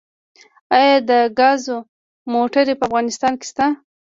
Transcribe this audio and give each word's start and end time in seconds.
آیا 0.77 0.97
د 1.09 1.11
ګازو 1.39 1.77
موټرې 2.31 2.73
په 2.77 2.83
افغانستان 2.87 3.33
کې 3.39 3.45
شته؟ 3.51 3.65